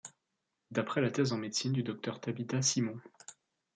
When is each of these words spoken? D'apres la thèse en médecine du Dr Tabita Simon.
D'apres 0.71 0.99
la 0.99 1.11
thèse 1.11 1.31
en 1.31 1.37
médecine 1.37 1.73
du 1.73 1.83
Dr 1.83 2.19
Tabita 2.21 2.63
Simon. 2.63 2.99